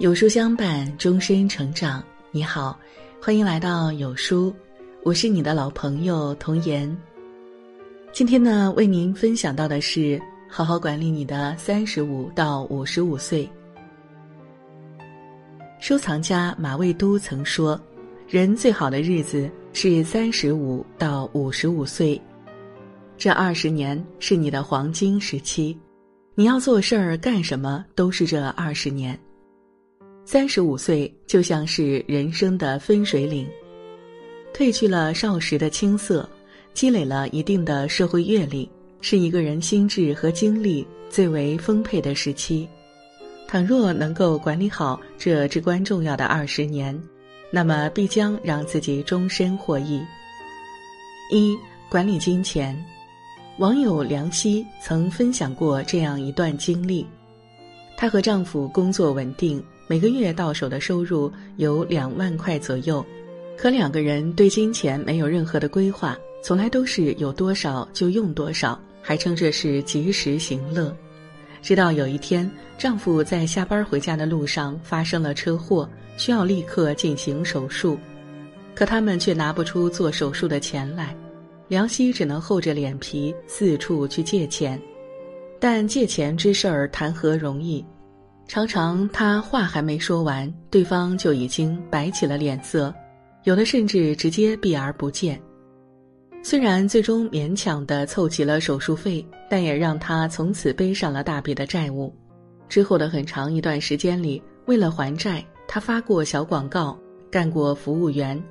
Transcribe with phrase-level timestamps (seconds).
[0.00, 2.02] 有书相伴，终身成长。
[2.30, 2.80] 你好，
[3.20, 4.50] 欢迎来到有书，
[5.02, 6.90] 我是你的老朋友童言。
[8.10, 10.18] 今天呢，为您分享到的是
[10.48, 13.46] 好好管理你的三十五到五十五岁。
[15.80, 17.78] 收藏家马未都曾说
[18.26, 22.18] ：“人最好的日子是三十五到五十五岁，
[23.18, 25.76] 这二十年是你的黄金时期，
[26.34, 29.14] 你要做事儿干什么都是这二十年。”
[30.24, 33.48] 三十五岁就像是人生的分水岭，
[34.54, 36.28] 褪去了少时的青涩，
[36.72, 38.70] 积累了一定的社会阅历，
[39.00, 42.68] 是一个人心智和精力最为丰沛的时期。
[43.48, 46.96] 倘若能够管理好这至关重要的二十年，
[47.50, 50.00] 那么必将让自己终身获益。
[51.32, 51.56] 一、
[51.88, 52.76] 管理金钱。
[53.58, 57.04] 网友梁希曾分享过这样一段经历：
[57.96, 59.62] 她和丈夫工作稳定。
[59.90, 63.04] 每个月到手的收入有两万块左右，
[63.58, 70.96] 可两个人对金钱没有任何的规划，从来都是有多少就用多少，还称这是及时行乐。
[71.60, 77.98] 直到有一天，丈夫在下班回家的路上发生了车祸，需要立刻进行手术，
[78.76, 81.12] 可他们却拿不出做手术的钱来，
[81.66, 84.80] 梁希只能厚着脸皮四处去借钱，
[85.58, 87.84] 但借钱之事儿谈何容易。
[88.50, 92.92] 常常他话还没说完，对方就已经摆起了脸色，
[93.44, 95.40] 有的甚至直接避而不见。
[96.42, 102.12] 虽然最终勉强的凑齐了手术费，但也让他从此背上了大笔的债务。
[102.68, 106.98] 之后的很长一段时间里，为了还债，他发过小广告，
[107.30, 108.42] 干过服务员，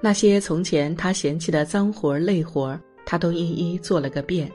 [0.00, 4.50] 那些从前他嫌弃的脏活累活，他都一一做了个遍。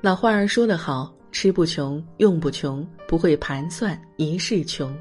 [0.00, 1.14] 老话儿说得好。
[1.32, 4.94] 吃不穷，用不穷，不会盘算，一世穷。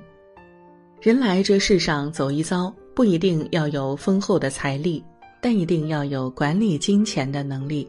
[1.02, 5.04] 人来这世上走一遭，不一定要有丰厚的财力，
[5.42, 7.88] 但一定要有管理金钱的能力。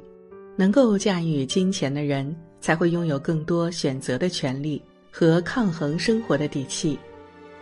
[0.56, 6.98] 能够驾驭金钱的人，才会拥有更多选择的权利和抗衡生活的底气。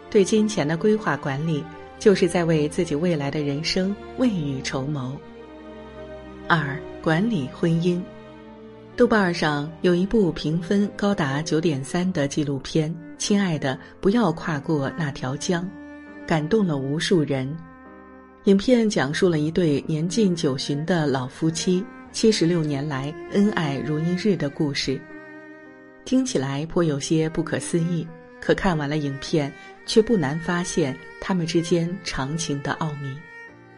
[0.08, 1.62] 对金钱的规划管理，
[1.98, 5.16] 就是在为自己未来的人生未雨绸缪。
[6.48, 8.00] 二、管理婚姻。
[9.00, 15.64] 豆瓣上有一部评分高达九点三的纪录片《亲爱的，不要跨过那条江》，
[16.28, 17.50] 感动了无数人。
[18.44, 25.00] 影片讲述了一对年近九旬的老夫妻七十六年来恩爱如一日的故事，
[26.04, 28.06] 听起来颇有些不可思议。
[28.38, 29.50] 可看完了影片，
[29.86, 33.16] 却不难发现他们之间长情的奥秘。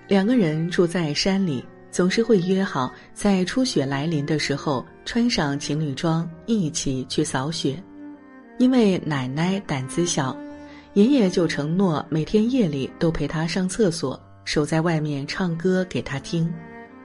[0.09, 1.65] 两个人住在山里。
[1.93, 7.81] 总是会约好在初雪来临的时候穿上情侣装一起去扫雪，
[8.59, 10.35] 因为奶奶胆子小，
[10.95, 16.51] 爷爷就承诺每天夜里都陪她上厕所，守在外面唱歌给她听，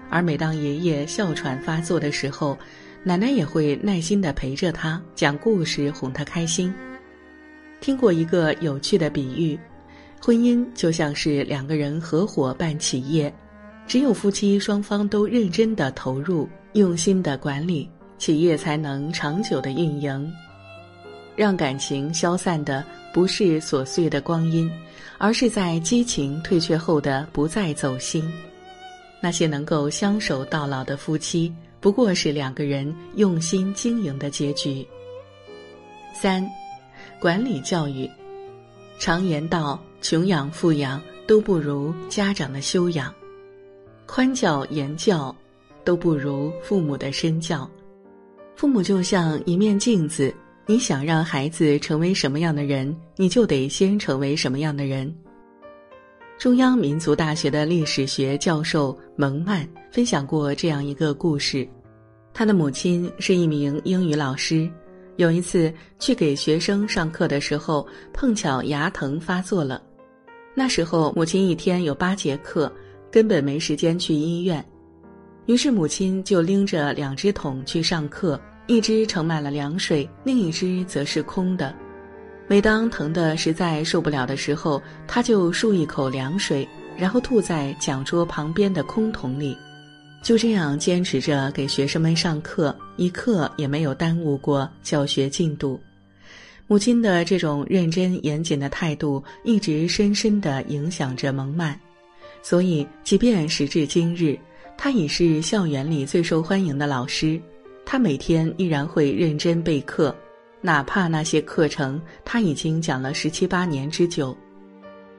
[0.10, 2.58] 而每当爷爷哮喘发作的时候，
[3.04, 6.74] 奶奶也会耐心地陪着他讲故事哄他开心。
[7.82, 9.60] 听过一个有趣的比喻，
[10.22, 13.34] 婚姻就像是两个人合伙办企业。
[13.88, 20.34] 只有夫妻双方都认真的投入、用心的管理，企业才能长久的运营。
[21.38, 22.84] 让感情消散的
[23.14, 24.70] 不是琐碎的光阴，
[25.18, 28.30] 而是在激情退却后的不再走心。
[29.22, 34.86] 那些能够相守到老的夫妻，不过是两个人用心经营的结局。
[36.14, 36.46] 三，
[37.20, 38.10] 管理教育。
[39.00, 43.14] 常言道，穷养富养都不如家长的修养。
[44.08, 45.36] 宽教严教，
[45.84, 47.70] 都不如父母的身教。
[48.56, 50.34] 父母就像一面镜子，
[50.66, 55.14] 你想让孩子成为什么样的人，你就得先成为什么样的人。
[56.40, 61.68] 中央民族大学的历史学教授蒙曼分享过这样一个故事：
[62.34, 64.68] 他的母亲是一名英语老师，
[65.18, 69.84] 有一次去给学生上课的时候，碰巧牙疼发作了。
[70.56, 72.72] 那时候母亲一天有八节课。
[73.12, 74.64] 根本没时间去医院，
[75.46, 81.74] 于是母亲就拎着两只桶去上课，一只盛满了凉水，另一只则是空的。
[82.48, 86.68] 每当疼得实在受不了的时候，他就漱一口凉水，
[86.98, 89.58] 然后吐在讲桌旁边的空桶里，
[90.22, 95.80] 就这样坚持着给学生们上课，一刻也没有耽误过教学进度。
[96.68, 101.80] 母亲的这种认真严谨的态度，一直深深地影响着蒙曼。
[102.50, 104.40] 所以，即便时至今日，
[104.78, 107.38] 他已是校园里最受欢迎的老师，
[107.86, 110.16] 他每天依然会认真备课，
[110.62, 114.34] 哪怕那些课程他已经讲了十七八年之久。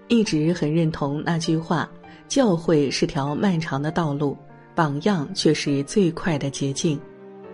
[0.09, 1.87] 一直很认同那句话：
[2.29, 4.35] 教会是条漫长的道路，
[4.75, 6.99] 榜样却是最快的捷径。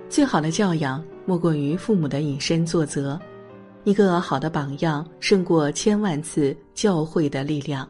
[0.08, 3.20] 最好的教养莫过于父母的以身作则。
[3.82, 7.88] 一个好的榜样胜过千万次教会的力量。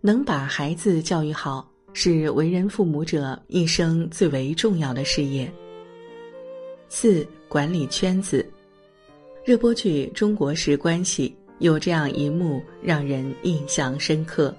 [0.00, 5.50] 能把孩子教育好，是为人父母者一生最为重要的事业。
[6.88, 8.48] 四、管理圈子。
[9.44, 11.28] 热播剧《中国式关系》
[11.58, 14.54] 有这样一幕让人印象深刻：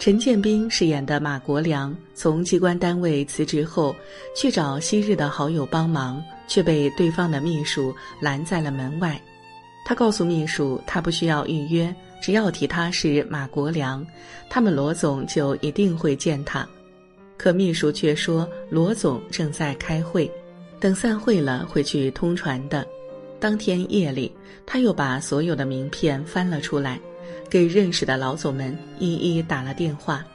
[0.00, 3.94] 陈建斌饰演的马国良从机关单位辞职后，
[4.34, 9.20] 去找昔日的好友帮忙，却被对方的秘书拦在了门外。
[9.88, 14.04] 他告诉秘书，他不需要预约，只要提他是马国良，
[14.50, 16.68] 他们罗总就一定会见他。
[17.36, 20.28] 可秘书却说罗总正在开会，
[20.80, 22.84] 等散会了会去通传的。
[23.38, 24.32] 当天夜里，
[24.66, 26.98] 他又把所有的名片翻了出来，
[27.48, 30.26] 给认识的老总们一一打了电话。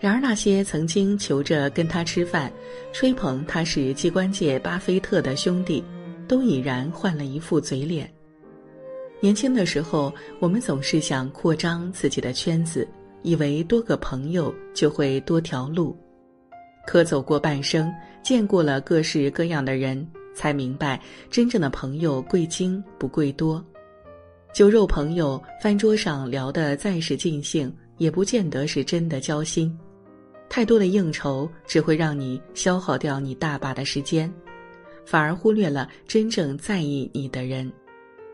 [0.00, 2.52] 然而那些曾经求着跟他吃饭、
[2.92, 5.84] 吹捧他是机关界巴菲特的兄弟，
[6.26, 8.12] 都已然换了一副嘴脸。
[9.20, 12.86] 年轻的时候，我们总是想扩张自己的圈子，
[13.22, 15.96] 以为多个朋友就会多条路。
[16.86, 17.92] 可走过半生，
[18.22, 23.62] 见过了各式各样的人，才明白真正的朋友贵精不贵多。
[24.54, 29.76] 酒肉朋友，饭桌上聊得再是尽兴，也不见得是真的交心。
[30.48, 34.32] 太多的应酬只会让你消耗掉你大把的时间，
[35.04, 37.70] 反而忽略了真正在意你的人。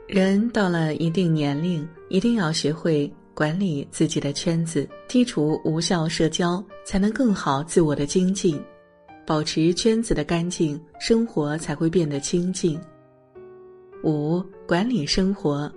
[0.06, 8.61] 人到了一定年龄，一定要学会管理自己的圈子，剔除无效社交，才能更好自我的精进。
[9.27, 12.79] 保持圈子的干净，生活才会变得清静。
[14.03, 15.73] 五、管理生活。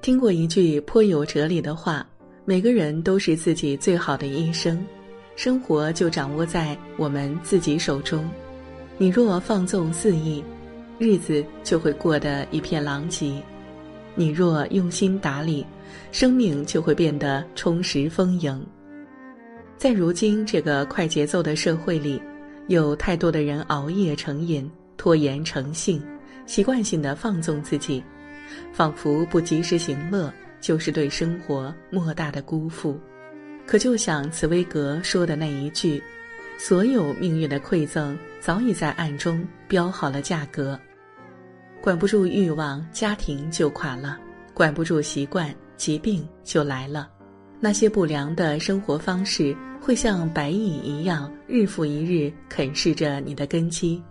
[0.00, 2.06] 听过一句颇有哲理的话：
[2.44, 4.86] 每个人都是自己最好的医生，
[5.34, 8.30] 生活就掌握在我们自己手中。
[8.96, 10.42] 你若放纵肆意。
[11.00, 13.42] 日子就会过得一片狼藉，
[14.14, 15.64] 你若用心打理，
[16.12, 18.62] 生命就会变得充实丰盈。
[19.78, 22.20] 在如今这个快节奏的社会里，
[22.66, 26.02] 有太多的人熬夜成瘾、拖延成性，
[26.44, 28.04] 习惯性的放纵自己，
[28.70, 30.30] 仿佛不及时行乐
[30.60, 33.00] 就是对生活莫大的辜负。
[33.66, 36.02] 可就像茨威格说的那一句
[36.60, 40.78] ：“所有命运的馈赠早已在暗中标好了价格。”
[41.80, 44.18] 管不住欲望，家庭就垮了；
[44.52, 47.08] 管不住习惯，疾病就来了。
[47.58, 54.02] 那些不良的生活方式会像白蚁一样，日复一日啃噬着你的根基，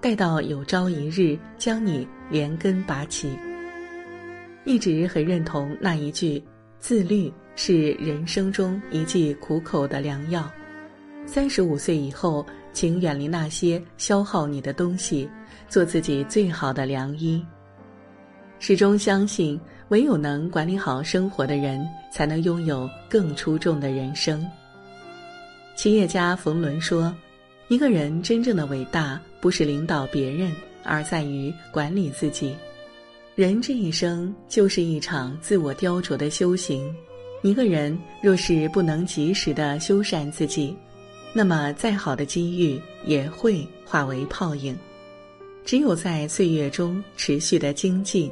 [0.00, 3.30] 待到有朝一日将你连根拔起。
[4.64, 6.42] 一直很认同那一句
[6.78, 10.48] ：“自律是人生中一剂苦口的良药。”
[11.26, 15.28] 三十五岁以后，请远离那些消耗你的东西。
[15.68, 17.44] 做自己最好的良医。
[18.58, 24.48] 始终相信，唯有能管理好生活的人，才能拥有更出众的人生。
[25.74, 27.14] 企业家冯仑说
[27.68, 30.50] ：“一个人真正的伟大，不是领导别人，
[30.84, 32.56] 而在于管理自己。
[33.34, 36.90] 人这一生就是一场自我雕琢的修行。
[37.42, 40.74] 一个人若是不能及时的修缮自己，
[41.34, 44.74] 那么再好的机遇也会化为泡影。”
[45.66, 48.30] 只有在岁月中持续的精进，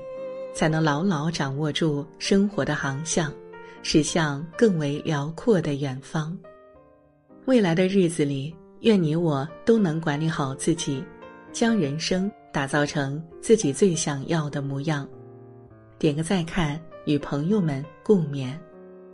[0.54, 3.34] 才能牢牢掌握住生活的航向，
[3.82, 6.38] 驶向更为辽阔的远方。
[7.46, 11.02] 未来的日子里，愿你我都能管理好自己，
[11.52, 15.06] 将人生打造成自己最想要的模样。
[15.98, 18.54] 点个再看，与朋友们共勉。